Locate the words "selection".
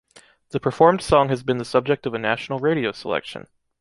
2.91-3.45